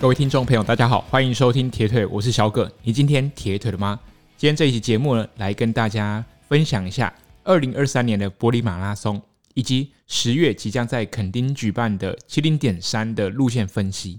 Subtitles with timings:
[0.00, 2.72] 各位听众朋友，大家好，欢迎收听铁腿，我是小葛。
[2.82, 4.00] 你今天铁腿了吗？
[4.38, 7.12] 今天这一期节目呢，来跟大家分享一下
[7.44, 9.20] 二零二三年的柏林马拉松，
[9.52, 14.18] 以及十月即将在垦丁举办的七零点三的路线分析。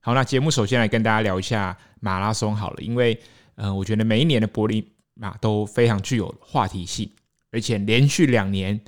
[0.00, 3.20] 好，那节目首先来跟大家聊一下马拉松好了，因为
[3.56, 7.06] 呃，我觉得每一年的柏林马都非常具有话题性，
[7.52, 8.80] 而且连续两年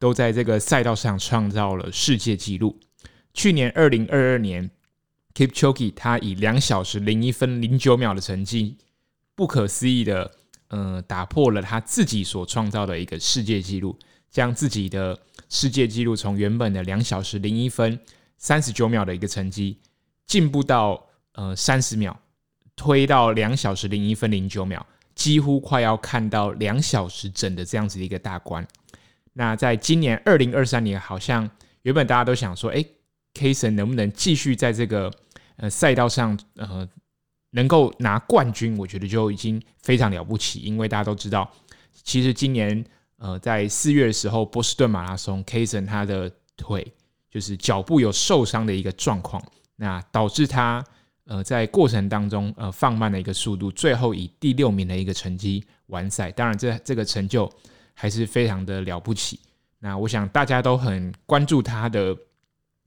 [0.00, 2.76] 都在这个赛道上创造了世界纪录。
[3.32, 4.68] 去年二零二二年。
[5.36, 8.78] Kipchoge 他以两小时零一分零九秒的成绩，
[9.34, 10.32] 不可思议的，
[10.68, 13.94] 呃，打破了他自己所创造的一个世界纪录，
[14.30, 15.18] 将自己的
[15.50, 18.00] 世界纪录从原本的两小时零一分
[18.38, 19.78] 三十九秒的一个成绩，
[20.26, 22.18] 进步到呃三十秒，
[22.74, 28.66] 推到两小时零一分零九秒，几乎快要看到两小时整的这样子的一个大关。
[29.34, 31.50] 那在今年二零二三年，好像
[31.82, 32.82] 原本大家都想说，哎
[33.34, 35.12] ，Kaysen 能不能继续在这个
[35.56, 36.86] 呃，赛道上呃，
[37.50, 40.60] 能够拿冠军，我觉得就已经非常了不起。
[40.60, 41.50] 因为大家都知道，
[42.04, 42.84] 其实今年
[43.16, 46.86] 呃，在四月的时候，波士顿马拉松，Kason 他的腿
[47.30, 49.42] 就是脚部有受伤的一个状况，
[49.76, 50.84] 那导致他
[51.24, 56.30] 呃在过程当中呃放慢了一个速度，最后以第六名的一个成绩完赛。
[56.30, 57.50] 当然，这这个成就
[57.94, 59.40] 还是非常的了不起。
[59.78, 62.14] 那我想大家都很关注他的。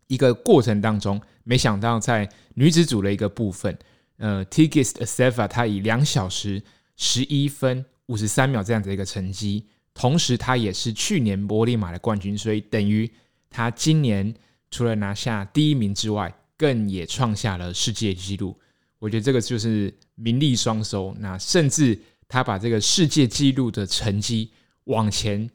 [0.10, 3.78] 一个过程当中，没想到在女子组的一个部分，
[4.18, 6.62] 呃，Tigist Assefa 她以两小时
[6.98, 13.10] 十一分五十三秒这样子的一个成绩，同时她也是去年柏林马的冠军，所以等于
[13.52, 14.34] 她今年
[14.72, 18.58] 除了拿下第一名之外，更也创下了世界纪录。
[18.98, 24.50] 我觉得这个就是名利双收，那甚至她把这个世界纪录的成绩
[24.86, 25.48] 往前。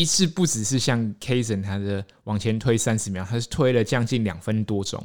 [0.00, 5.00] 一次不只是像 Kason 他的往前推三十秒，他是推了将近两分多钟。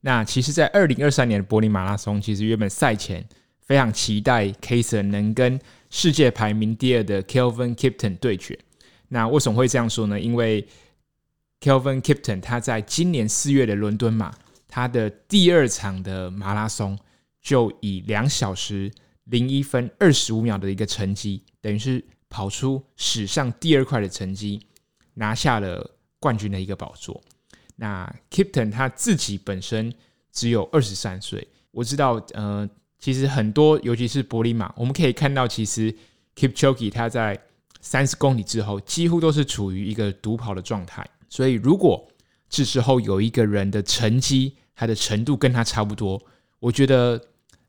[0.00, 3.24] 那其实，在二零二三年的柏林马拉松，其实原本赛前
[3.60, 8.58] 非常期待 Kason 能跟世界排名第二的 Kelvin Kipton 对决。
[9.06, 10.18] 那为什么会这样说呢？
[10.18, 10.66] 因为
[11.60, 14.34] Kelvin Kipton 他在今年四月的伦敦马，
[14.66, 16.98] 他的第二场的马拉松
[17.40, 18.90] 就以两小时
[19.26, 22.04] 零一分二十五秒的一个成绩，等于是。
[22.32, 24.58] 跑出史上第二快的成绩，
[25.12, 27.22] 拿下了冠军的一个宝座。
[27.76, 29.92] 那 Kipton 他自己本身
[30.32, 32.66] 只有二十三岁，我知道，呃，
[32.98, 35.94] 其实很多，尤其是柏林马，我们可以看到，其实
[36.34, 37.38] Kipchoge 他在
[37.82, 41.06] 三十公里之后，几乎都是处于一个独跑的状态。
[41.28, 42.08] 所以，如果
[42.48, 46.18] 这时候有一个人的成绩，他的程度跟他差不多，
[46.60, 47.22] 我觉得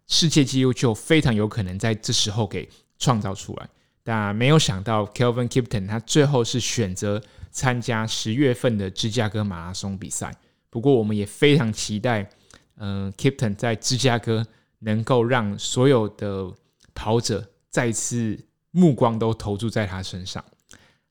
[0.07, 3.69] 世界纪录就非常有可能在这时候给创造出来。
[4.03, 7.21] 但没有想到，Kelvin Kipton 他最后是选择
[7.51, 10.35] 参加十月份的芝加哥马拉松比赛。
[10.69, 12.29] 不过，我们也非常期待，
[12.77, 14.45] 嗯，Kipton 在芝加哥
[14.79, 16.51] 能够让所有的
[16.93, 18.37] 跑者再次
[18.71, 20.43] 目光都投注在他身上。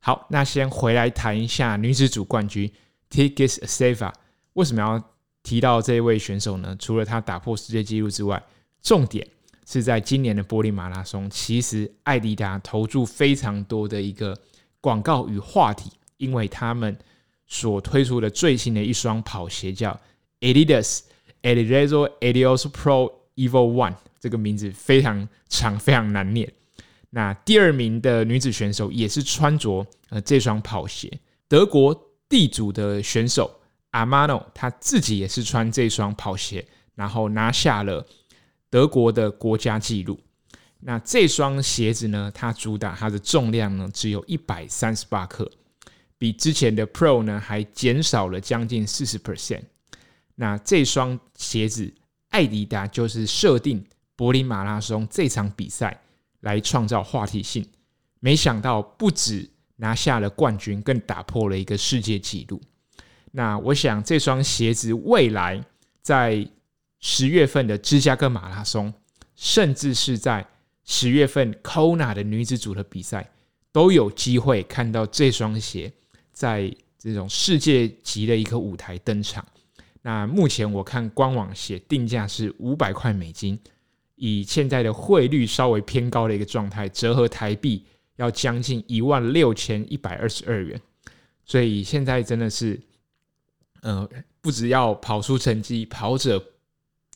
[0.01, 2.71] 好，那先回来谈一下女子组冠军
[3.09, 4.13] Tigist Assefa。
[4.55, 5.03] 为什么要
[5.43, 6.77] 提到这位选手呢？
[6.79, 8.43] 除了他打破世界纪录之外，
[8.83, 9.27] 重点。
[9.67, 14.37] 是在今年的柏林马拉松，其实艾迪达投注非常多的一个
[14.81, 16.97] 广告与话题，因为他们
[17.47, 19.99] 所推出的最新的一双跑鞋叫
[20.41, 21.01] Adidas
[21.43, 26.53] Adizero Adios Pro Evo One，这个名字非常长，非常难念。
[27.11, 31.95] 那第二名的女子选手也是穿着呃这双跑鞋，德国
[32.29, 33.61] 地主的选手
[33.93, 38.05] Amano，他自己也是穿这双跑鞋，然后拿下了。
[38.73, 40.19] 德国的国家纪录，
[40.81, 42.33] 那这双鞋子呢？
[42.35, 45.47] 它主打它的重量呢，只有一百三十八克，
[46.17, 49.65] 比之前的 Pro 呢还减少了将近四十 percent。
[50.37, 51.93] 那这双鞋子，
[52.31, 53.85] 爱迪达就是设定
[54.17, 56.01] 柏林马拉松这场比赛
[56.41, 57.63] 来创造话题性，
[58.21, 62.59] 没想到不止拿下了冠军，更打破了一个世界纪录。
[63.33, 65.63] 那我想这双鞋子未来
[66.01, 66.49] 在
[67.05, 68.95] 十月份的芝加哥马拉松，
[69.35, 70.47] 甚至是在
[70.85, 73.29] 十月份 Kona 的女子组的比赛，
[73.73, 75.93] 都有机会看到这双鞋
[76.33, 79.45] 在这种世界级的一个舞台登场。
[80.01, 83.59] 那目前我看官网写定价是五百块美金，
[84.15, 87.85] 以现在的汇率稍微偏高的一个状态，折合台币
[88.15, 90.81] 要将近一万六千一百二十二元。
[91.45, 92.81] 所以现在真的是，
[93.81, 94.09] 呃，
[94.41, 96.41] 不只要跑出成绩，跑者。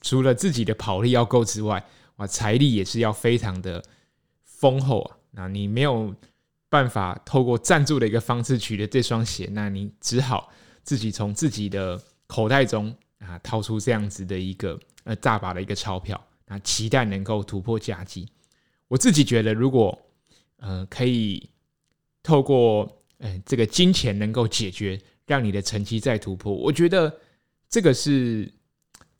[0.06, 1.85] 除了自己的跑力要够之外，
[2.19, 3.82] 哇，财力也是要非常的
[4.44, 5.17] 丰厚啊！
[5.32, 6.14] 那你没有
[6.69, 10.49] 办法透过赞助的一个方式取得这双鞋，那你只好
[10.85, 18.29] 自己从自己的口袋中啊掏出这样子的一个呃大把的一个钞票，那期待能够突破佳绩。
[18.87, 19.99] 我自己觉得，如果
[20.59, 21.50] 呃可以
[22.23, 27.12] 透过呃这个金钱能够解决，让你的成绩再突破，我觉得
[27.69, 28.49] 这个是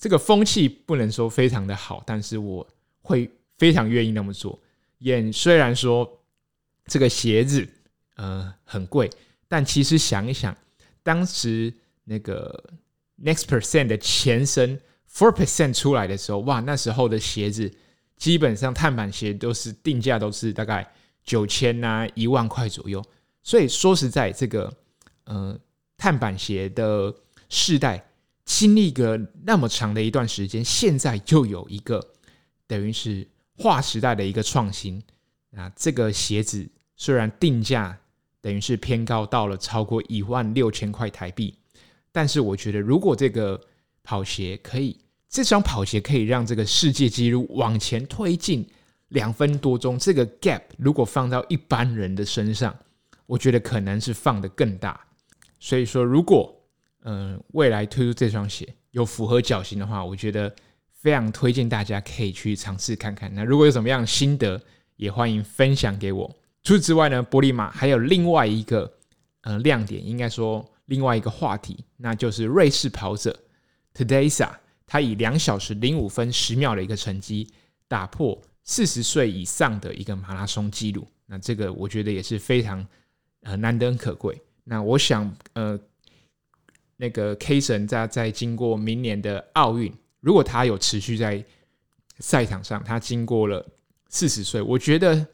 [0.07, 2.65] 这个风气不能说非常的好，但是我
[3.03, 4.57] 会非常愿意那么做。
[4.99, 6.09] 也虽然说
[6.85, 7.69] 这个鞋子
[8.15, 9.11] 呃很贵，
[9.49, 10.57] 但其实想一想，
[11.03, 11.75] 当时
[12.05, 12.71] 那个
[13.21, 14.81] Next Percent 的前身
[15.13, 17.69] Four Percent 出来的时候，哇，那时候的鞋子
[18.17, 20.89] 基本上碳板鞋都是定价都是大概
[21.25, 23.05] 九千呐一万块左右。
[23.43, 24.73] 所以说实在，这个
[25.25, 25.59] 呃
[25.97, 27.13] 碳板鞋的
[27.49, 28.06] 世代
[28.47, 32.15] 经历个那么长的一段时间，现在就有一个
[32.67, 33.29] 等于是。
[33.59, 35.03] 划时代的一个创新，
[35.49, 37.99] 那这个鞋子虽然定价
[38.43, 41.55] 等于是偏高，到了超过一万六千块台币，
[42.13, 43.59] 但是我觉得如果这个
[44.03, 44.95] 跑鞋可以，
[45.31, 48.69] 这双跑鞋可以让这个世界纪录往前推进
[49.09, 52.77] 两分多钟，这个 gap 如果放到一般人的身上，
[53.25, 55.01] 我觉得可能是放得更大。
[55.59, 56.56] 所以说，如果
[57.07, 60.55] 嗯、未来推出这双鞋有符合脚型的话，我觉得。
[60.99, 63.33] 非常推荐大家可以去尝试看看。
[63.33, 64.61] 那如果有什么样的心得，
[64.97, 66.29] 也欢迎分享给我。
[66.65, 68.93] 除此之外呢，伯利马还有另外一个
[69.43, 73.39] 呃亮点，应该说另外一个话题，那就是瑞士跑者
[73.95, 74.51] Tadesa，
[74.85, 77.53] 他以两小时零五分十秒的一个成绩，
[77.87, 81.07] 打破四十岁以上的一个马拉松纪录。
[81.27, 82.85] 那这个我觉得也是非常
[83.43, 84.37] 呃难得可贵。
[84.65, 85.79] 那我想呃
[86.97, 89.93] 那个 K 神在在经过明年的奥运。
[90.21, 91.45] 如果他有持续在
[92.19, 93.65] 赛场上，他经过了
[94.09, 95.27] 四十岁，我觉得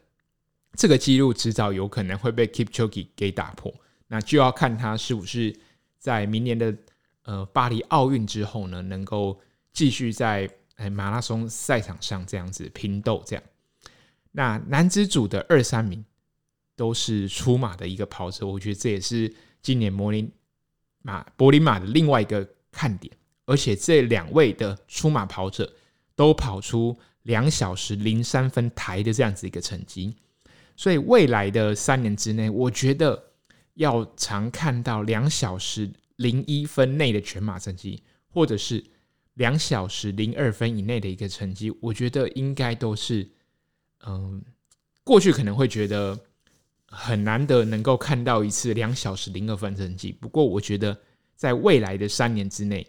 [0.75, 3.73] 这个纪录迟早有可能会被 Kipchoge 给打破。
[4.07, 5.55] 那就要看他是不是
[5.97, 6.75] 在明年的
[7.23, 9.39] 呃巴黎奥运之后呢，能够
[9.71, 13.23] 继续在哎马拉松赛场上这样子拼斗。
[13.25, 13.43] 这样，
[14.31, 16.03] 那男子组的二三名
[16.75, 20.29] 都是出马的一个跑者，我觉得这也是今年柏林
[21.03, 23.15] 马柏林马的另外一个看点。
[23.45, 25.71] 而且这两位的出马跑者
[26.15, 30.15] 都跑出两小时零三分台的这样子一个成绩，
[30.77, 33.31] 所以未来的三年之内，我觉得
[33.73, 38.81] 要常看到两小时零一分内的全马成绩，或者是
[39.33, 43.29] 两小时零二分以内的一个成绩，我觉得应该都是，
[44.05, 44.41] 嗯，
[45.03, 46.17] 过去可能会觉得
[46.95, 50.95] 很难得能够看到一次两小时零二分成绩，不过我觉得
[51.35, 52.85] 在未来的三年之内。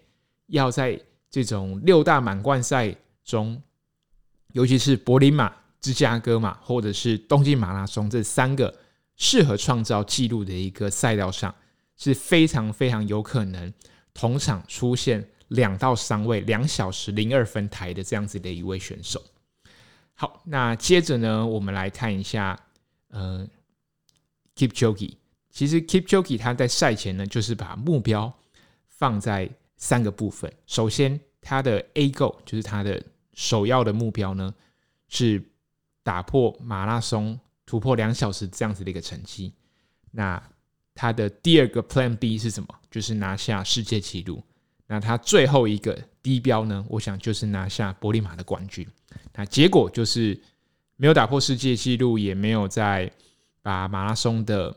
[0.49, 3.61] 要在这种六大满贯赛中，
[4.53, 8.73] 尤其是柏林马、芝加哥马或者是东京马拉松这三个
[9.17, 11.53] 适合创造纪录的一个赛道上，
[11.97, 13.73] 是非常非常有可能
[14.12, 19.23] 同场出现两到三位两小时零二分台的这样子的一位选手。
[20.12, 22.61] 好，那接着呢，我们来看一下，
[23.09, 23.49] 呃
[24.56, 25.19] Keep c h o k i。
[25.51, 28.33] 其实 Keep c h o k i 他在赛前呢，就是把目标
[28.89, 29.51] 放在。
[29.77, 33.03] 三个部分，首先，他的 A goal 就是他的
[33.34, 34.55] 首要的目标呢，
[35.08, 35.43] 是
[36.03, 39.53] 打破马拉松突破两小时这样子的一个成绩。
[40.11, 40.43] 那
[40.94, 42.69] 他的第二个 Plan B 是什么？
[42.91, 44.43] 就是拿下世界纪录。
[44.87, 48.87] 那他最后一个低标呢，我想就是拿下柏林马的冠军。
[49.34, 50.41] 那结果就是
[50.96, 53.13] 没有打破世界纪录，也没有在
[53.65, 54.77] 把马拉松的。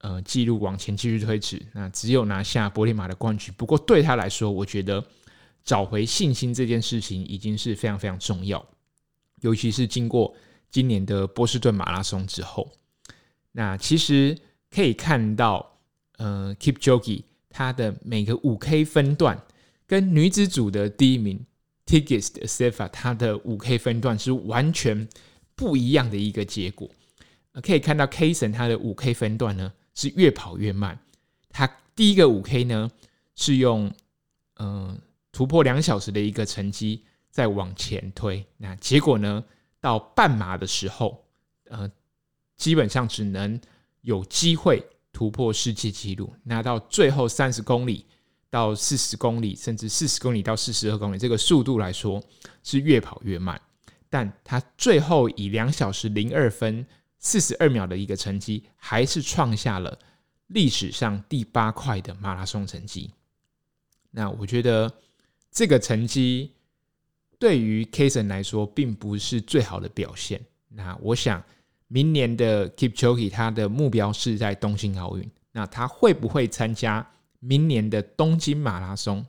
[0.00, 3.52] 呃，记录往前继续推迟，那只有拿下柏林马的冠军。
[3.56, 5.04] 不过对他来说，我觉得
[5.64, 8.64] 找回信心这件事情已经是非常非常重要，
[9.40, 10.32] 尤其是经过
[10.70, 12.70] 今年的波士顿马拉松之后。
[13.50, 14.38] 那其实
[14.70, 15.80] 可以看到，
[16.18, 19.42] 呃，Kipchoge 他的每个五 K 分段
[19.84, 21.44] 跟女子组的第一名
[21.86, 25.08] Tigist Assefa 他的五 K 分段是完全
[25.56, 26.88] 不一样的一个结果。
[27.60, 29.72] 可以看到 K 神他的五 K 分段呢。
[29.94, 30.96] 是越跑越慢。
[31.50, 32.88] 他第一个五 K 呢，
[33.34, 33.92] 是用
[34.58, 34.98] 嗯、呃、
[35.32, 38.46] 突破两小时的一个成绩再往前推。
[38.58, 39.42] 那结果呢，
[39.80, 41.24] 到半马的时候，
[41.64, 41.90] 呃，
[42.56, 43.60] 基本上只能
[44.02, 46.32] 有机会突破世界纪录。
[46.44, 48.06] 那到最后三十公里
[48.50, 52.22] 到四十公里，甚至四十公里到四十二公里，这个速度来说
[52.62, 53.60] 是越跑越慢。
[54.08, 56.86] 但他最后以两小时零二分。
[57.18, 59.98] 四十二秒的一个成绩，还是创下了
[60.48, 63.10] 历史上第八快的马拉松成绩。
[64.10, 64.92] 那我觉得
[65.50, 66.52] 这个成绩
[67.38, 70.40] 对于 Kason 来说，并不是最好的表现。
[70.68, 71.42] 那我想，
[71.88, 75.30] 明年的 Kipchoge 他的目标是在东京奥运。
[75.52, 77.04] 那他会不会参加
[77.40, 79.24] 明年的东京马拉松？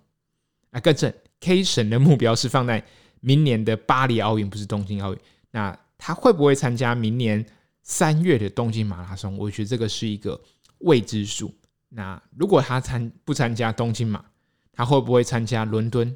[0.71, 2.85] 啊，更正，Kason 的目标是放在
[3.19, 5.19] 明年的巴黎奥运，不是东京奥运。
[5.51, 7.43] 那他会不会参加明年
[7.89, 9.35] 三月的东京马拉松？
[9.35, 10.39] 我觉得这个是一个
[10.81, 11.51] 未知数。
[11.89, 14.23] 那如果他参不参加东京马，
[14.71, 16.15] 他会不会参加伦敦？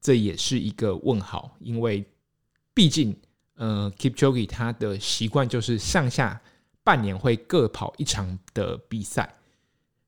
[0.00, 2.02] 这也是一个问号，因为
[2.72, 3.14] 毕竟，
[3.56, 6.40] 呃，Kipchoge 他的习惯就是上下
[6.82, 9.36] 半年会各跑一场的比赛，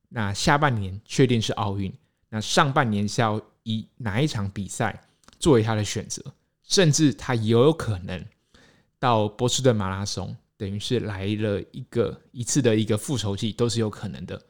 [0.09, 1.93] 那下半年确定是奥运，
[2.29, 4.99] 那上半年是要以哪一场比赛
[5.37, 6.23] 作为他的选择，
[6.63, 8.25] 甚至他也有可能
[8.97, 14.41] 到波士顿马拉松，等于是来了一个一次的一个复仇记，都是有可能的。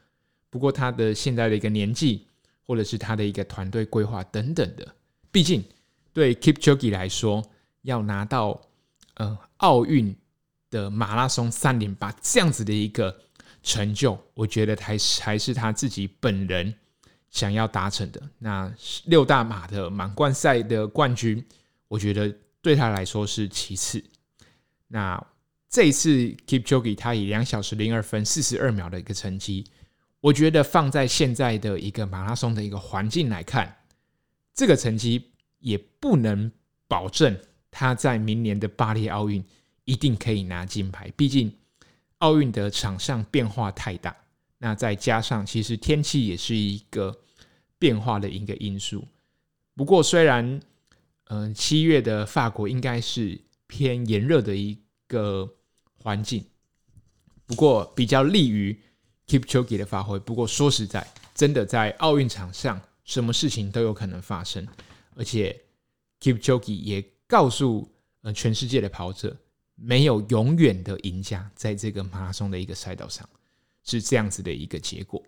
[0.50, 2.27] 不过他的现在的一个年纪，
[2.62, 4.88] 或者是他的一个团队规划等等的。
[5.31, 5.63] 毕竟，
[6.13, 7.43] 对 Kipchoge 来说，
[7.81, 8.62] 要拿到
[9.15, 10.15] 呃奥运
[10.69, 13.17] 的马拉松三连霸这样子的一个
[13.63, 16.74] 成就，我觉得还是还是他自己本人
[17.31, 18.22] 想要达成的。
[18.38, 18.72] 那
[19.05, 21.43] 六大马的满贯赛的冠军，
[21.88, 22.31] 我觉得
[22.62, 24.03] 对他来说是其次。
[24.88, 25.19] 那
[25.74, 26.10] 这一次
[26.46, 29.65] Keep Jogi 他以两小时零二分四十二秒的一个成绩，
[30.20, 33.75] 我觉得放在现在的一个马拉松的一个环境来看。
[34.53, 36.51] 这个成绩也不能
[36.88, 37.36] 保证
[37.72, 39.44] 他在明年的巴黎奥运
[39.86, 41.51] 一定可以拿金牌，毕竟
[42.20, 44.15] 奥运的场上变化太大。
[44.60, 47.20] 那再加上其实天气也是一个
[47.80, 49.08] 变化的一个因素。
[49.75, 50.60] 不过虽然，
[51.30, 54.77] 嗯，七月的法国应该是偏炎热的一
[55.08, 55.51] 个
[56.03, 56.45] 环境，
[57.48, 58.79] 不过比较利于
[59.25, 60.19] Kipchoge 的发挥。
[60.19, 62.79] 不过说实在，真的在奥运场上。
[63.05, 64.65] 什么事情都有可能发生，
[65.17, 65.60] 而且
[66.22, 67.86] Kipchoge 也告诉
[68.22, 69.36] 呃全世界的跑者，
[69.75, 73.27] 没有永远的赢家，在这个马拉松的一个赛道上
[73.83, 75.22] 是这样子的一个结果。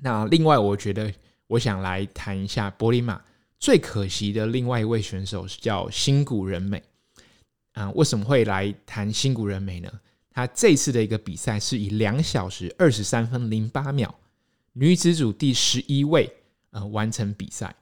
[0.00, 1.14] 那另外，我觉得
[1.46, 3.22] 我想来谈一下柏林马
[3.60, 6.82] 最可惜的另外一位选手是叫新谷仁美。
[7.74, 9.88] 啊，为什么会来谈新谷仁美呢？
[10.30, 14.12] 他这次的一个比赛是以两小时二十三分零八秒，
[14.72, 16.32] 女子组第十一位。
[16.74, 17.72] 呃，完成比赛。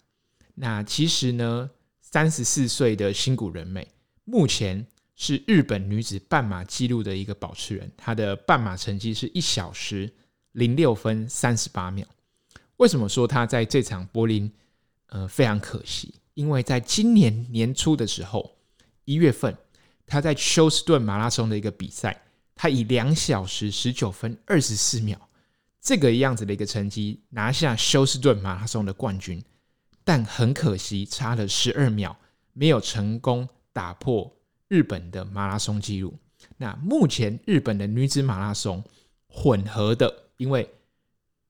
[0.54, 1.70] 那其实呢，
[2.02, 3.88] 三十四岁的新谷仁美
[4.24, 10.12] 目前是日本女子半马纪录的一个保持人，她的半马成绩是一小时
[10.52, 12.06] 零六分三十八秒。
[12.76, 14.52] 为什么说她在这场柏林
[15.06, 16.12] 呃非常可惜？
[16.34, 18.58] 因为在今年年初的时候，
[19.06, 19.56] 一月份
[20.12, 22.20] 他在休斯顿马拉松的一个比赛，
[22.54, 25.18] 他以两小时十九分二十四秒。
[25.80, 29.42] 这个样子的一个成绩拿下休斯顿马拉松的冠军，
[30.04, 32.14] 但很可惜差了十二秒，
[32.52, 34.30] 没有成功打破
[34.68, 36.14] 日本的马拉松纪录。
[36.58, 38.84] 那目前日本的女子马拉松
[39.26, 40.68] 混合的，因为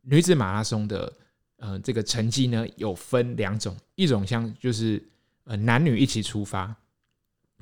[0.03, 1.13] 女子马拉松的
[1.57, 5.03] 呃这个成绩呢有分两种，一种像就是
[5.47, 6.73] 呃男女一起出发，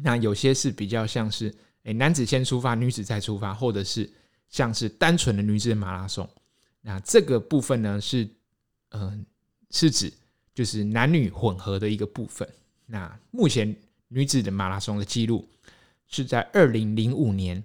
[0.02, 1.54] 那有些是比较像是
[1.84, 4.10] 诶男子先出发，女子再出发，或者是
[4.48, 6.28] 像是单纯的女子马拉松。
[6.80, 8.28] 那这个部分呢，是，
[8.90, 9.24] 嗯、
[9.70, 10.12] 是指
[10.54, 12.48] 就是男女混合的一个部分。
[12.86, 13.74] 那目前
[14.08, 15.46] 女子的马拉松的记录
[16.08, 17.62] 是在二零零五年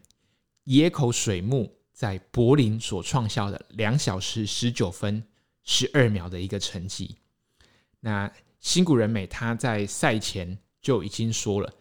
[0.66, 5.24] 野口水木在柏林所创下的两小时十九分
[5.64, 7.16] 十二秒的一个成绩。
[8.00, 11.74] 那新谷仁美她在赛前就已经说了，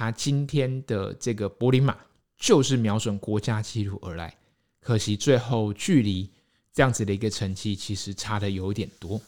[0.00, 1.94] 他今天的这个柏林马
[2.38, 4.34] 就是瞄准国家纪录而来，
[4.80, 6.30] 可惜最后距离。
[6.72, 9.20] 这样子的一个成绩，其实差的有点多，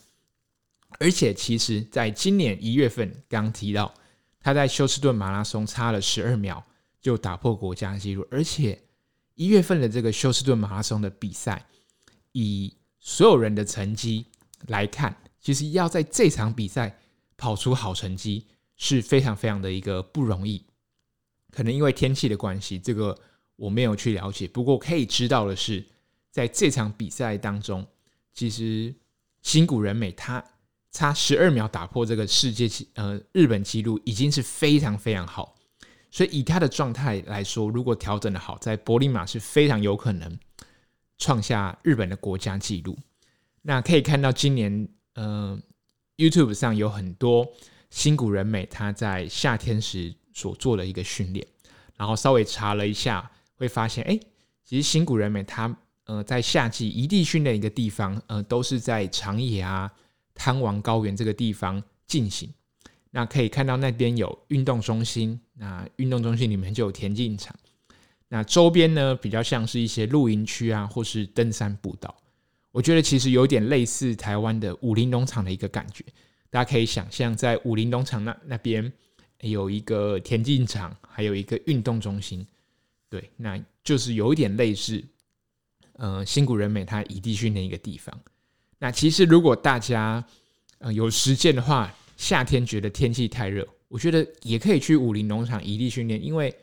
[0.99, 3.93] 而且其实在今年一月份刚提到，
[4.41, 6.65] 他在休斯顿马拉松差了十二秒
[7.03, 8.81] 就打破国家纪录，而且
[9.35, 11.67] 一月份的这个休斯顿马拉松的比赛，
[12.31, 14.25] 以所有人的成绩
[14.69, 16.99] 来看，其实要在这场比赛
[17.37, 18.47] 跑出好成绩
[18.83, 20.61] 是非常非常的一个不容易，
[21.53, 23.17] 可能因为天气的关系，这个
[23.55, 25.85] 我没有去了解，不过可以知道的是。
[26.33, 27.87] 在这场比赛当中，
[28.33, 28.95] 其实
[29.43, 30.43] 新谷仁美他
[30.91, 35.55] 差十二秒打破这个世界纪呃日本纪录，已经是非常非常好。
[36.11, 40.39] 所以以他的状态来说，如果调整的好，在柏林马是非常有可能
[41.19, 42.97] 创下日本的国家纪录。
[43.61, 45.61] 那可以看到今年呃
[46.17, 47.47] YouTube 上有很多
[47.93, 51.47] 新谷仁美他在夏天时所做的一个训练，
[51.97, 54.19] 然后稍微查了一下，会发现哎，
[54.65, 55.77] 其实新谷仁美他。
[56.07, 59.89] 呃，在夏季一地训练一个地方，呃，都是在长野啊、
[60.35, 62.53] 滩王高原这个地方进行。
[63.13, 67.55] 那可以看到那边有运动中心，那运动中心里面就有田径场。
[68.27, 72.13] 那周边呢，比较像是一些露营区啊，或是登山步道。
[72.73, 76.05] 我觉得其实有点类似台湾的武林农场的一个感觉。
[76.53, 78.93] 大家可以想象，在武林农场那那边
[79.41, 82.47] 有一个田径场，还有一个运动中心，
[83.09, 85.03] 对，那就是有一点类似，
[85.95, 88.15] 呃，新谷仁美他移地训练一个地方。
[88.79, 90.23] 那其实如果大家
[90.77, 96.55] 呃有时间的话，夏天觉得天气太热，我觉得也可以去武林农场移地训练，因为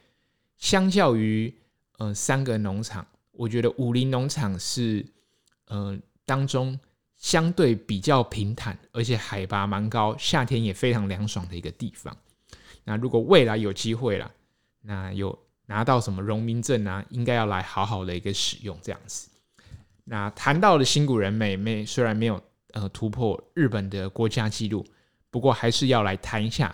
[0.59, 1.51] 相较于
[1.97, 5.03] 呃三个农场，我觉得武林农场是
[5.65, 6.79] 呃当中。
[7.19, 12.15] 相对比较平坦，而且海拔蛮高，夏天也非常凉爽的一个地方。
[12.85, 14.31] 那如果未来有机会了，
[14.81, 19.29] 那有拿到什么荣民证啊，应该要来好好的一个使用这样子。
[20.05, 24.85] 那谈到了新古人美，没虽然没有呃突破日本的国家纪录，
[25.29, 26.73] 不过还是要来谈一下。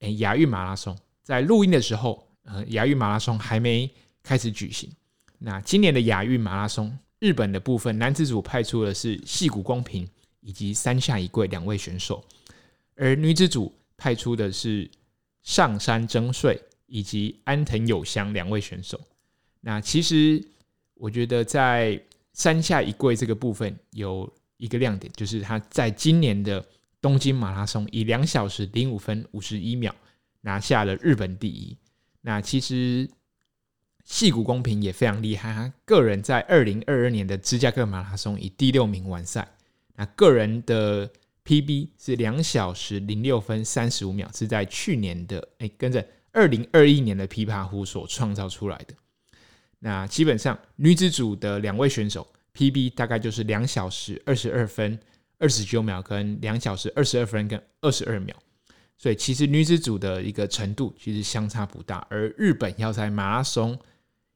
[0.00, 3.88] 诶，亚运马拉松在录音的时候，呃，亚运马拉松还没
[4.24, 4.90] 开始举行。
[5.38, 6.98] 那今年的亚运马拉松。
[7.24, 10.06] 日本的部分，男子组派出的是细谷光平
[10.40, 12.22] 以及山下一贵两位选手，
[12.96, 14.86] 而女子组派出的是
[15.42, 19.00] 上山征穗以及安藤友香两位选手。
[19.62, 20.46] 那其实
[20.92, 21.98] 我觉得在
[22.34, 26.62] 山下一贵这个部分有一个亮点，就是他在今年的
[27.00, 29.94] 东京马拉松以两小时零五分五十一秒
[30.42, 31.74] 拿下了日本第一。
[32.20, 33.08] 那其实。
[34.04, 39.48] 细谷公平也非常厉害，他个人在二零二二年的芝加哥马拉松以第六名完赛，
[39.96, 41.10] 那个人的
[41.44, 48.94] PB 是两小时零六分三十五秒，是在去年的哎、跟着二零二一年的琵琶湖所创造出来的。
[49.78, 54.98] 那基本上女子组的两位选手 PB 大概就是两小时二十二分
[55.38, 58.36] 二十九秒跟两小时二十二分跟二十二秒，
[58.98, 63.78] 所以其实女子组的一个程度其实相差不大，而日本要在马拉松。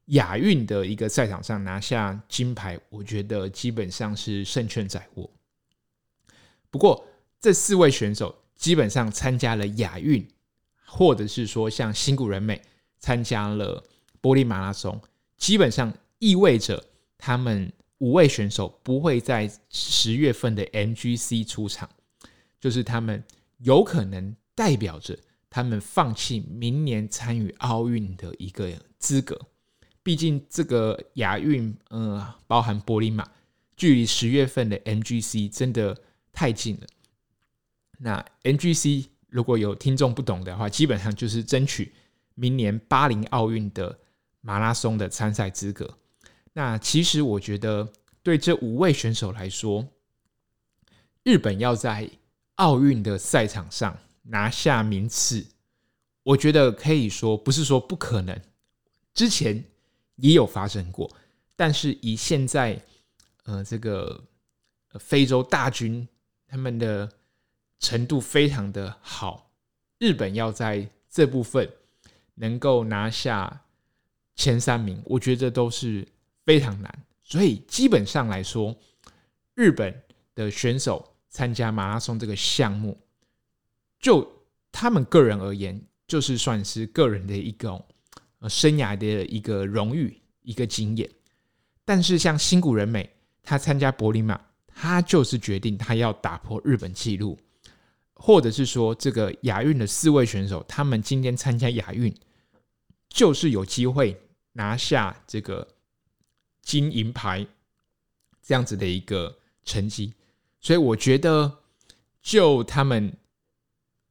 [0.09, 5.29] 亚运的一个赛场上拿下金牌，我觉得基本上是胜券在握。
[6.71, 7.05] 不过，
[7.41, 10.27] 这四位选手基本上参加了亚运，
[10.85, 12.61] 或者是说像新谷仁美
[12.99, 13.83] 参加了
[14.21, 14.99] 柏林马拉松，
[15.37, 16.83] 基本上意味着
[17.17, 21.89] 他们五位选手不会在十月份的 MGC 出场，
[22.59, 23.23] 就是他们
[23.59, 25.17] 有可能代表着
[25.49, 29.39] 他们放弃明年参与奥运的一个资格。
[30.09, 33.29] 毕竟这个亚运，呃，包含柏林马，
[33.77, 35.95] 距离十月份的 MGC 真的
[36.33, 36.87] 太近了。
[37.99, 41.93] 那 MGC 如果有听众不懂的话，基本上就是争取
[42.33, 43.99] 明年巴黎奥运的
[44.41, 45.99] 马拉松的参赛资格。
[46.53, 47.93] 那其实我觉得，
[48.23, 49.87] 对这五位选手来说，
[51.21, 52.09] 日本要在
[52.55, 55.45] 奥运的赛场上拿下名次，
[56.23, 58.41] 我觉得可以说不是说不可能。
[59.13, 59.63] 之前。
[60.21, 61.09] 也有发生过，
[61.55, 62.81] 但是以现在，
[63.43, 64.23] 呃，这个
[64.99, 66.07] 非洲大军
[66.47, 67.11] 他们的
[67.79, 69.51] 程度非常的好，
[69.97, 71.71] 日本要在这部分
[72.35, 73.61] 能够拿下
[74.35, 76.07] 前三名，我觉得都是
[76.45, 77.05] 非常难。
[77.23, 78.75] 所以基本上来说，
[79.53, 80.03] 日本
[80.35, 82.97] 的选手参加马拉松这个项目，
[83.99, 84.29] 就
[84.71, 87.85] 他们个人而言，就是算是个人的一种。
[88.39, 91.09] 呃，生涯的一个荣誉，一个经验。
[91.83, 93.09] 但是像新谷仁美，
[93.43, 97.37] 他参加柏林马，他就是决定他要打破日本纪录，
[98.13, 102.15] 或者是说这个亚运的四位选手，他们今天参加亚运，
[103.09, 104.17] 就是有机会
[104.53, 105.67] 拿下这个
[106.61, 107.45] 金银牌
[108.41, 110.13] 这样子的一个成绩。
[110.61, 111.59] 所以我觉得，
[112.21, 113.11] 就他们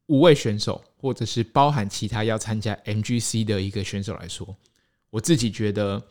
[0.07, 0.85] 五位选手。
[1.01, 4.57] 或者是包含其他要参加 MGC 的一个选手来说，
[5.11, 6.05] 我自己觉得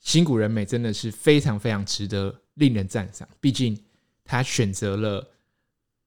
[0.00, 3.28] 新谷仁美真的是非常非常值得令人赞赏。
[3.40, 3.78] 毕竟
[4.24, 5.26] 他选择了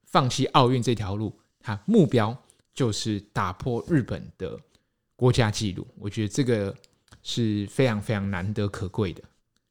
[0.05, 2.35] 放弃奥运这条路，他目标
[2.73, 4.59] 就是打破日本的
[5.15, 5.87] 国家纪录。
[5.97, 6.75] 我觉得这个
[7.21, 9.21] 是非常非常难得可贵的。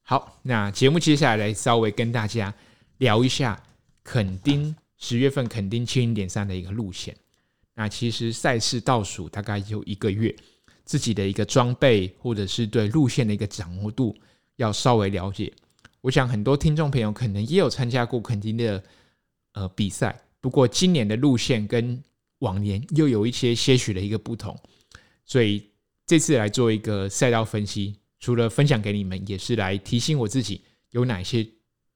[0.03, 2.55] 好，那节目接下来来稍微跟大家
[2.99, 3.61] 聊一下
[4.05, 7.17] 垦丁十月份垦丁七零点三的一个路线。
[7.79, 10.35] 那其实赛事倒数大概有一个月，
[10.85, 14.17] 自己的一个装备或者是对路线的一个掌握度
[14.57, 15.53] 要稍微了解。
[16.01, 18.83] 我想很多听众朋友可能也有参加过垦丁的
[19.53, 22.03] 呃比赛，不过今年的路线跟
[22.41, 24.59] 往年又有一些些许的一个不同，
[25.25, 25.71] 所以
[26.05, 31.49] 这次来做一个赛道分析，除了分享给你们，也是来提醒我自己有哪些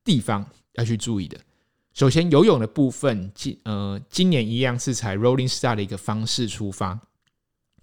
[0.05, 1.37] 地方要去注意的。
[1.95, 6.99] 首先，游泳的部分，今呃今年一样是采 Rolling star 的一个方式出发，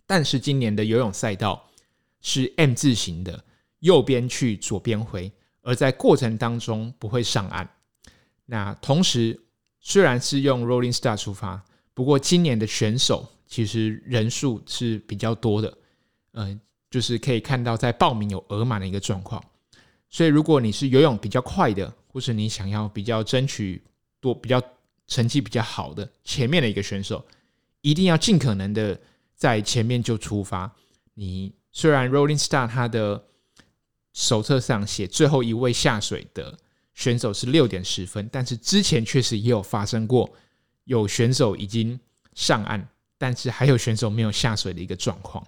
[0.08, 1.70] 但是今年的游泳赛道
[2.20, 3.44] 是 M 字形的，
[3.80, 7.70] 右边去，左边回，而在过程当中不会上岸。
[8.48, 9.40] 那同时，
[9.80, 15.78] 虽然是用 Rolling star 出发，不过今年的选手其实人数是比较多的，
[16.32, 19.44] 呃，就是可以看到在报名有额满的一个状况。
[20.10, 23.80] 所以如果你是游泳比较快的，或是你想要比较争取
[24.20, 24.62] 多比较
[25.08, 27.26] 成绩比较好的前面的一个选手，
[27.82, 29.00] 一定要尽可能的
[29.36, 30.76] 在前面就出发。
[31.14, 33.26] 你虽然 Rolling Star 它的
[34.14, 36.58] 手册上写最后一位下水的
[36.94, 40.30] 选手是六点十分，但是之前确实也有发生过
[40.84, 42.00] 有选手已经
[42.34, 45.46] 上岸，但是还有选手没有下水的一个状况。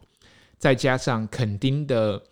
[0.58, 2.24] 再加上垦丁的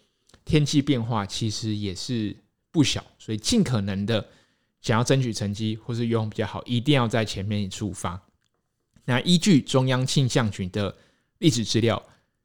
[0.45, 2.36] 天气变化其实也是
[2.71, 4.25] 不小，所以尽可能的
[4.82, 8.22] 想要争取成绩或是游泳比较好，一定要在前面出发。
[9.06, 10.96] 那依据中央气象局的
[11.39, 12.02] 历史资料，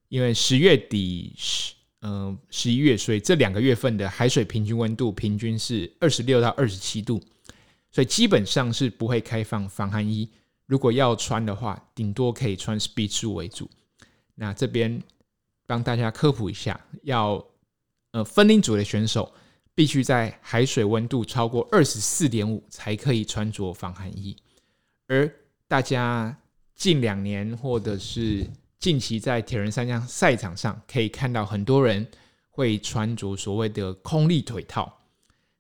[0.09, 7.23] 因为十月底十嗯，十一月，所以这两个月份的海水平均温度平均是二十六到二十七度，
[7.91, 10.29] 所以基本上是不会开放防寒衣。
[10.67, 13.71] 如果要穿的话，顶多可以穿 Speed Two 为主。
[14.35, 15.03] 那这边
[15.67, 17.43] 帮大家科普一下，要
[18.11, 19.33] 呃分龄组的选手
[19.75, 24.37] 必须在海水温度超过二十四点五才可以穿着防寒衣，
[25.07, 25.31] 而
[25.69, 26.37] 大家
[26.75, 28.47] 近两年或者是。
[28.81, 32.07] 近期在铁人三项赛场上，可以看到很多人
[32.51, 34.95] 会穿着所谓的空力腿套。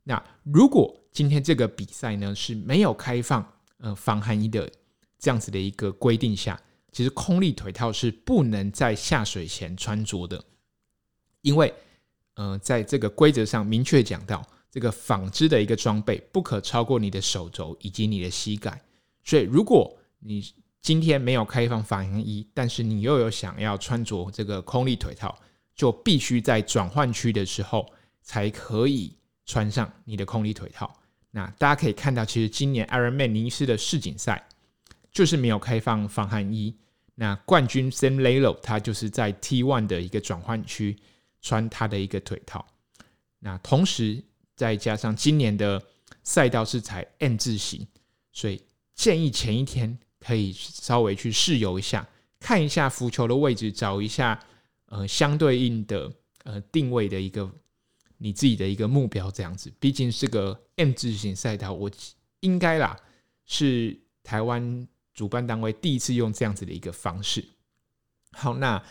[0.02, 3.42] 那如果今天这个比赛呢是没有开放
[3.78, 4.70] 呃防寒衣的
[5.18, 6.60] 这样子的一个规定下，
[6.92, 10.44] 其实空力腿套是不能在下水前穿着的，
[11.40, 11.72] 因为
[12.34, 18.82] 呃在这个规则上明确讲到，这个纺织的一个装备不可超过你的手肘以及你的膝盖，
[19.22, 20.42] 所以如果你
[20.80, 25.34] 今天没有开放防寒衣，但是你又有想要穿着这个空力腿套，
[25.74, 27.86] 就必须在转换区的时候
[28.20, 29.16] 才可以
[29.46, 30.94] 穿上你的空力腿套。
[31.30, 34.46] 那大家可以看到，其实今年 Ironman 尼斯的世锦赛
[35.10, 36.76] 就是没有开放防寒衣。
[37.14, 40.96] 那冠军 Sam Lalo 他就是在 T1 的一个转换区
[41.44, 42.66] 穿他的一个腿套。
[43.38, 44.20] 那同时
[44.56, 45.80] 再加上今年的
[46.22, 47.86] 赛道是采 N 字形，
[48.32, 48.60] 所以
[48.94, 49.96] 建议前一天。
[50.26, 52.08] 可以稍微去试游一下，
[52.40, 54.42] 看一下浮球的位置，找一下
[54.86, 56.10] 呃相对应的
[56.44, 57.52] 呃定位的一个
[58.16, 59.70] 你自己的一个目标，这样子。
[59.78, 61.90] 毕竟是个 N 字形赛道，我
[62.40, 62.98] 应该啦
[63.44, 67.44] 是台湾主办单位第一次用这样子的一个方式。
[68.32, 68.82] 好，那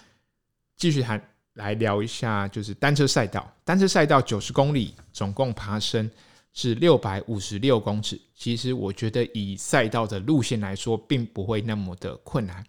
[0.76, 3.52] 继续谈来聊一下，就是单车赛道。
[3.64, 6.10] 单车赛道九十公里，总共爬升。
[6.56, 8.22] 是六百五十六公尺。
[8.36, 12.64] 其实我觉得以赛道的路线来说，并不会那么的困难。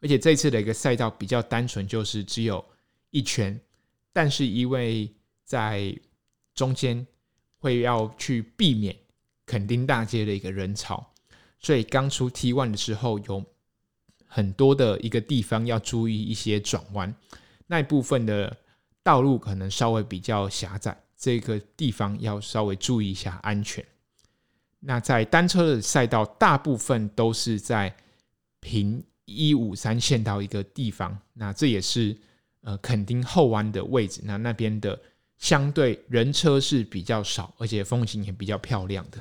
[0.00, 2.64] 而且这次的一个赛道比较单纯，就是只有
[3.10, 3.60] 一圈。
[4.14, 5.12] 但是因为
[5.44, 5.94] 在
[6.54, 7.06] 中间
[7.58, 8.96] 会要去避免
[9.44, 11.12] 垦丁大街的一个人潮，
[11.60, 13.44] 所以刚出 T one 的时候，有
[14.26, 17.14] 很多的一个地方要注意一些转弯，
[17.68, 18.56] 那一部分的
[19.04, 21.00] 道路可能稍微比较狭窄。
[21.16, 23.84] 这个地方要稍微注意一下安全。
[24.78, 27.92] 那在单车的赛道，大部分都是在
[28.60, 31.18] 平一五三线到一个地方。
[31.32, 32.16] 那这也是
[32.60, 34.20] 呃垦丁后弯的位置。
[34.22, 34.96] 那那边的
[35.38, 39.18] 相对人车是比较少，而且风景也比较漂亮的。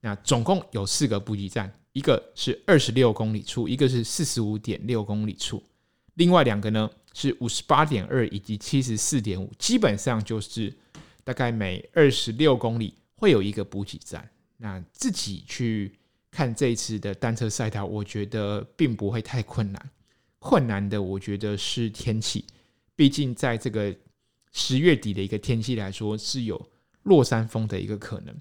[0.00, 5.62] 那总共有四个补给站，一个是二十六公里处，一个是四十五点六公里处，
[6.18, 10.72] 另外两个呢是五十八点二以及七十四点五，基本上就是。
[11.24, 14.26] 大概每二十六公里会有一个补给站。
[14.56, 15.92] 那自己去
[16.30, 19.90] 看这一次的单车赛道，我觉得并不会太困难。
[20.38, 22.46] 困难的，我觉得是天气。
[22.96, 23.94] 毕竟在这个
[24.52, 26.70] 十月底的一个天气来说，是有
[27.02, 28.34] 落山风的一个可能。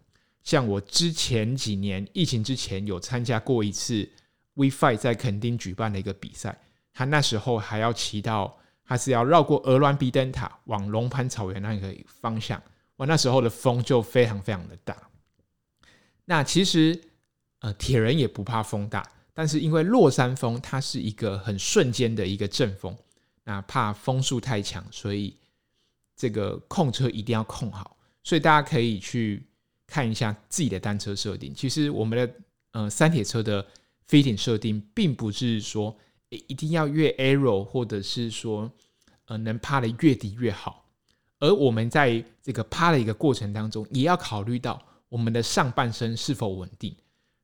[0.45, 4.09] 像我之前几年疫情之前有参加过一次
[4.53, 6.57] WeFi 在垦丁举办的一个比赛，
[6.97, 12.59] 他那时候还要骑到，还是要绕过鹅銮鼻灯塔往龙盘草原那个方向。
[12.95, 14.97] 我那时候的风就非常非常的大。
[16.25, 16.99] 那其实，
[17.59, 22.97] 呃，铁人也不怕风大，但是因为落山风它是一个很瞬间的一个阵风，
[23.43, 25.37] 那怕风速太强，所以
[26.15, 27.95] 这个控车一定要控好。
[28.23, 29.47] 所以大家可以去
[29.85, 31.53] 看一下自己的单车设定。
[31.53, 32.33] 其实我们的
[32.71, 33.63] 呃三铁车的
[34.09, 35.95] fitting 设定，并不是说
[36.29, 38.71] 一定要越 aero，或者是说
[39.25, 40.85] 呃能趴得越低越好。
[41.39, 46.95] 而我们在这个趴的一个过程当中，也要考虑到我们的上半身是否稳定。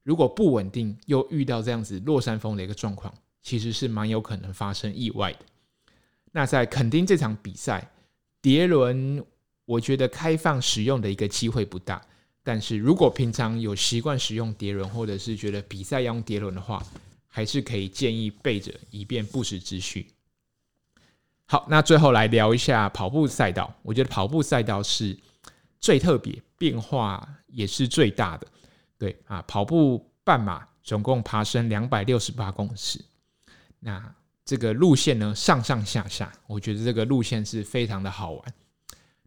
[0.02, 5.40] 如果不稳定，又遇到这样子落山风的一个状况，其实是蛮有可能发生意外的。
[6.32, 7.90] 那在垦丁这场比赛，
[8.42, 9.24] 碟轮
[9.66, 12.06] 我觉得开放使用的一个机会不大。
[12.42, 16.84] 但是如果平常有习惯使用碟轮，或者是觉得比赛要用碟轮的话，
[17.36, 20.06] 还是可以建议备着，以便不时之需。
[21.48, 23.74] 好，那最后来聊一下跑步赛道。
[23.82, 25.18] 我觉得跑步赛道是
[25.82, 28.46] 最特别、变化也是最大的。
[29.00, 33.04] 对啊，跑步半马总共爬升两百六十八公尺。
[33.80, 34.16] 那
[34.46, 38.54] 这个路线呢，上上下下，我觉得这个路线是非常的好玩。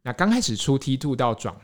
[0.02, 1.56] 那刚开始出 T two 到转，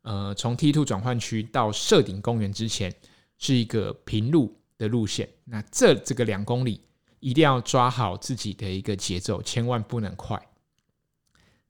[0.00, 2.90] 呃，从 T two 转换区到社顶公园之前，
[3.36, 5.28] 是一个平路的路线。
[5.44, 6.80] 那这这个两公里，
[7.20, 10.40] 一定要抓好自己的一个节奏，千万不能快。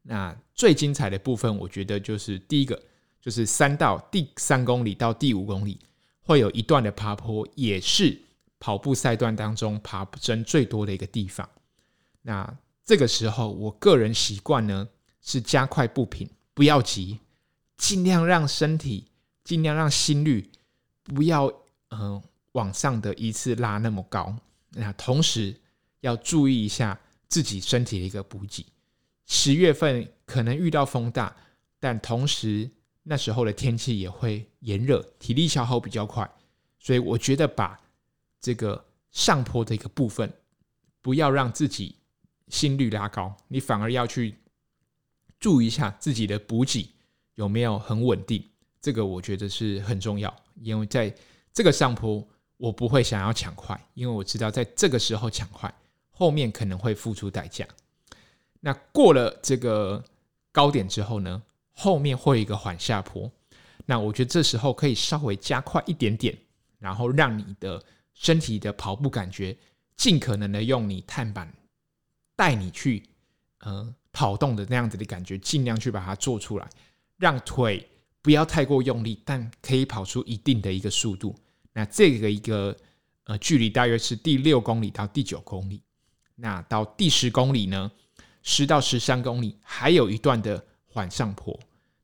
[0.03, 2.83] 那最精彩的部分，我觉得就是第一个，
[3.21, 5.79] 就是三到第三公里到第五公里，
[6.23, 8.19] 会有一段的爬坡，也是。
[8.65, 11.51] 跑步赛段当中爬升最多的一个地方，
[12.23, 14.89] 那这个时候我个人习惯呢
[15.21, 17.19] 是加快步频，不要急，
[17.77, 19.09] 尽量让身体，
[19.43, 20.49] 尽量让心率
[21.03, 21.53] 不要
[21.89, 22.23] 嗯、
[22.53, 24.35] 往上的一次拉那么高。
[24.71, 25.55] 那同时
[26.01, 28.65] 要注意一下自己身体的一个补给。
[29.27, 31.35] 十月份可能遇到风大，
[31.79, 32.71] 但同时
[33.03, 36.31] 那时候的天气也会炎热，体力消耗比较快，
[36.79, 37.79] 所以我觉得把。
[38.45, 40.29] 这个上坡的一个部分，
[41.01, 41.95] 不要让自己
[42.49, 44.35] 心率拉高，你反而要去
[45.39, 46.91] 注意一下自己的补给
[47.37, 48.45] 有没有很稳定。
[48.81, 51.15] 这个我觉得是很重要，因为在
[51.53, 52.27] 这个上坡，
[52.63, 55.73] 我不会想要抢快，因为我知道在这个时候抢快，
[56.11, 57.67] 后面可能会付出代价。
[58.61, 60.05] 那过了这个
[60.53, 63.29] 高点之后呢，后面会有一个缓下坡，
[63.87, 66.39] 那我觉得这时候可以稍微加快一点点，
[66.79, 67.83] 然后让你的。
[68.15, 69.57] 身体的跑步感觉，
[69.97, 71.51] 尽可能的用你碳板
[72.37, 73.03] 带你去，
[73.61, 76.69] 呃，跑动的那样子的感觉，尽量去把它做出来，
[77.17, 77.89] 让腿
[78.21, 81.35] 不要太过用力，但可以跑出一定的一个速度。
[81.73, 82.77] 那这个一个
[83.25, 85.83] 呃距离大约是第六公里到第九公里，
[86.37, 87.91] 那到第十公里呢，
[88.43, 91.59] 十到十三公里还有一段的缓上坡。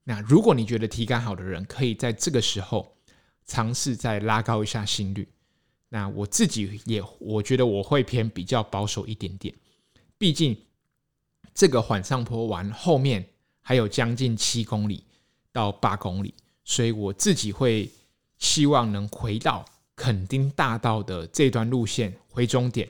[0.04, 2.96] 那如果你觉得体感好的人，可以在这个时候
[3.44, 5.28] 尝试再拉高一下心率。
[5.90, 9.54] 那我自己也，我觉得我会偏比较保守一点点，
[10.16, 10.57] 毕竟
[11.54, 13.26] 这个缓上坡完后面
[13.61, 15.04] 还有将近七公里
[15.52, 17.90] 到八公里，所以我自己会
[18.38, 22.88] 希望能回到垦丁大道的这段路线回终点，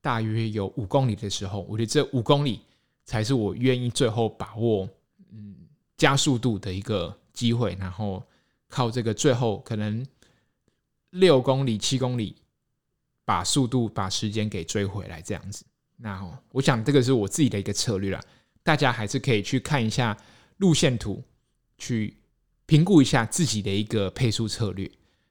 [0.00, 2.60] 大约有五公里的时候，我觉得这五公里
[3.04, 4.88] 才是我愿意最后把握
[5.32, 5.56] 嗯
[5.96, 8.22] 加速度的一个机会，然后
[8.68, 10.06] 靠这个最后可能。
[11.14, 12.36] 六公里、七公里，
[13.24, 15.64] 把速度、把时间给追回来，这样子。
[15.96, 18.20] 那我想这个是我自己的一个策略啦，
[18.62, 20.16] 大家还是可以去看一下
[20.58, 21.20] 路线图，
[21.78, 22.16] 去
[22.70, 24.88] 评估一下自己的一个配速策略。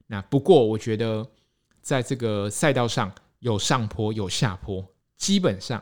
[0.07, 1.25] 那不过我觉得，
[1.81, 5.81] 在这个赛道上有上坡有下坡，基本上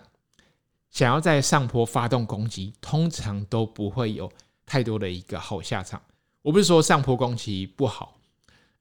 [0.91, 4.31] 想要在上坡发动攻击，通常都不会有
[4.67, 5.99] 太多的一个好下场。
[6.43, 8.19] 我不是说上坡攻击不好，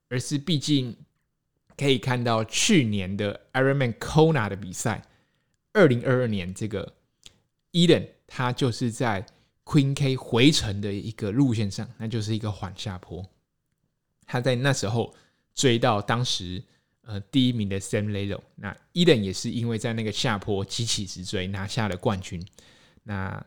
[0.09, 0.95] 而是毕竟。
[1.75, 5.03] 可以看到去年的 Ironman Kona 的比赛，
[5.73, 6.95] 二零二二年这个
[7.71, 9.23] Eden 他就是在
[9.67, 13.21] Queen K 回程的一个路线上，那就是一个缓下坡。
[14.25, 15.13] 他在那时候
[15.53, 16.63] 追到当时
[17.01, 22.41] 呃第一名的 Sam Lado，那 Eden 也是因为在那个下坡急起直追拿下了冠军，
[23.03, 23.45] 那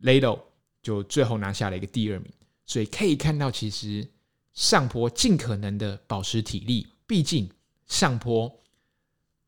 [0.00, 0.40] Lado
[0.82, 2.32] 就最后拿下了一个第二名。
[2.66, 4.04] 所以可以看到，其实
[4.54, 6.88] 上坡尽可能的保持体力。
[7.06, 7.48] 毕竟
[7.86, 8.52] 上坡，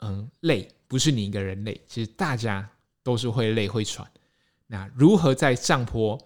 [0.00, 2.70] 嗯，累不是你一个人累，其实大家
[3.02, 4.08] 都是会累会喘。
[4.66, 6.18] 那如何在上坡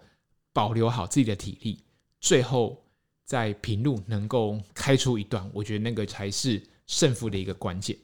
[0.53, 1.83] 保留好自己的体力，
[2.19, 2.83] 最后
[3.23, 7.97] 在平路能够开出一段，我觉得那个才是胜负的一个关键。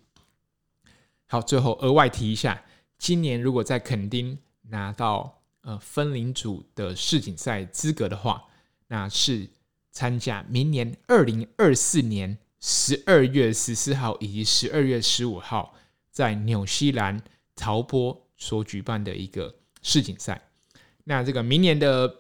[1.26, 2.64] 好，最后额外提一下，
[2.98, 8.44] 今年如果在垦丁拿到呃分龄组的世锦赛资格的话，
[8.88, 9.50] 那是
[9.92, 12.38] 参加明年二零二四年。
[12.60, 15.76] 十二月十四号以及十二月十五号，
[16.10, 17.22] 在纽西兰
[17.56, 19.56] 陶波所举办的一个
[19.88, 20.50] 世锦赛。
[21.06, 22.14] 那这个明年的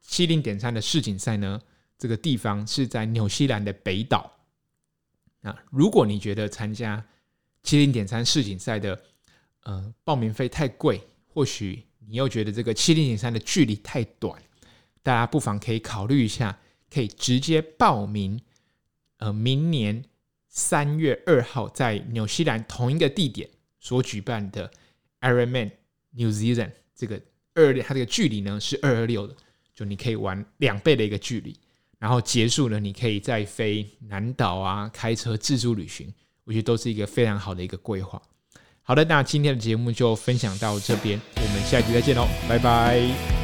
[0.00, 1.60] 七零点三的世锦赛呢，
[1.96, 4.28] 这个地方是在纽西兰的北岛。
[5.40, 7.04] 那如果你觉得参加
[7.62, 9.00] 七零点三世锦赛的
[9.62, 14.42] 呃报名费太贵，或许你又觉得这个七零点三的距离太短，
[15.04, 16.58] 大家不妨可以考虑一下，
[16.92, 18.40] 可以直接报名。
[19.18, 20.04] 呃，明年
[20.48, 24.68] 三月二号在纽西兰同一个地点所举办的
[25.20, 25.70] Ironman
[26.10, 27.20] New Zealand 这个
[27.54, 29.34] 二，它这个距离呢是二二六的，
[29.74, 31.52] 就你可以玩两倍的一个距离。
[31.98, 36.12] 然后结束了，你可以再飞南岛啊，开车自助旅行，
[36.44, 38.22] 我觉得都是一个非常好的一个规划。
[38.82, 43.41] 好的，那今天的节目就分享到这边，我们下期再见喽，拜拜。